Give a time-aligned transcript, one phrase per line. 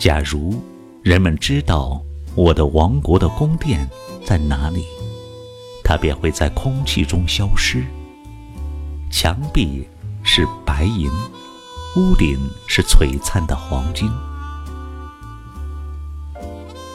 [0.00, 0.58] 假如
[1.02, 2.00] 人们知道
[2.34, 3.86] 我的王国的宫殿
[4.24, 4.86] 在哪里，
[5.84, 7.84] 它便会在空气中消失。
[9.12, 9.86] 墙壁
[10.24, 11.10] 是白银，
[11.98, 14.10] 屋顶是璀璨的黄金。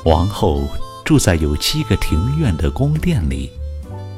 [0.04, 0.64] 王后
[1.06, 3.52] 住在有七个庭院的宫殿里，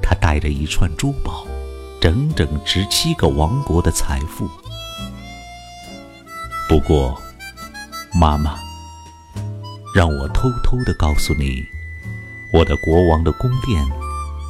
[0.02, 1.46] 她带着一串珠宝，
[2.00, 4.50] 整整值七个王国的财富。
[6.70, 7.22] 不过，
[8.14, 8.58] 妈妈，
[9.98, 11.66] 让我偷偷的告诉你，
[12.54, 13.84] 我的国王的宫殿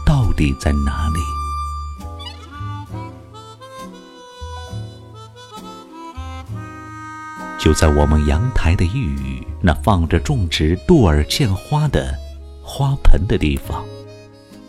[0.05, 1.19] 到底在哪里？
[7.57, 12.13] 就在我们阳台的一隅，那放着种植杜尔茜花的
[12.61, 13.85] 花盆的地方，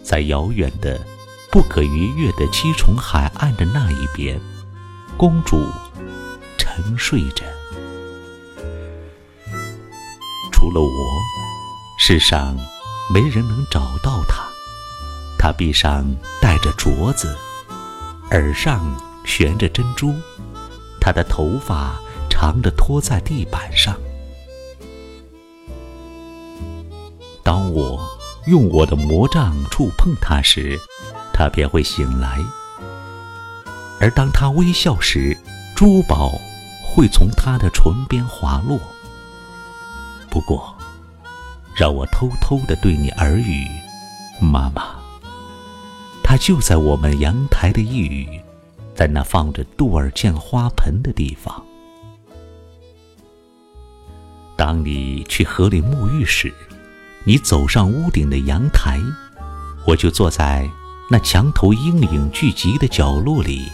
[0.04, 1.04] 在遥远的、
[1.50, 4.38] 不可逾越的七重海岸的那一边，
[5.16, 5.60] 公主
[6.56, 7.42] 沉睡着。
[10.58, 10.90] 除了我，
[12.00, 12.56] 世上
[13.14, 14.42] 没人能找到他。
[15.38, 16.04] 他臂上
[16.42, 17.38] 戴着镯子，
[18.32, 18.84] 耳上
[19.24, 20.12] 悬着珍珠，
[21.00, 21.94] 他的头发。
[22.40, 23.96] 长的拖在地板上。
[27.42, 28.00] 当我
[28.46, 30.78] 用我的魔杖触碰它时，
[31.32, 32.38] 它便会醒来；
[34.00, 35.36] 而当它微笑时，
[35.74, 36.30] 珠宝
[36.84, 38.78] 会从它的唇边滑落。
[40.30, 40.74] 不过，
[41.74, 43.66] 让我偷偷的对你耳语，
[44.40, 44.96] 妈妈，
[46.22, 48.40] 它就在我们阳台的一隅，
[48.94, 51.64] 在那放着杜尔见花盆的地方。
[54.56, 56.52] 当你去河里沐浴时，
[57.24, 59.00] 你走上屋顶的阳台，
[59.86, 60.68] 我就坐在
[61.10, 63.68] 那墙头阴影聚集的角落里，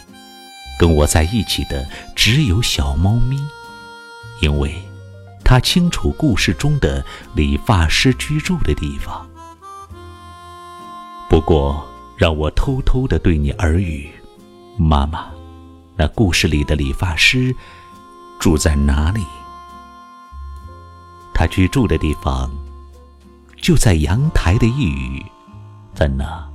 [0.79, 3.41] 跟我在一起的只有小猫咪，
[4.43, 4.75] 因为
[5.45, 9.25] 他清楚故事中的理发师居住的地方。
[11.29, 14.11] 不过，让我偷偷的对你耳语，
[14.79, 15.27] 妈妈，
[15.97, 17.55] 那故事里的理发师
[18.39, 19.21] 住在哪里？
[21.35, 22.51] 他居住的地方，
[23.61, 25.27] 就在阳台的一隅，
[25.93, 26.49] 在那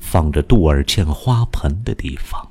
[0.00, 2.46] 放着杜尔茜花盆的地方。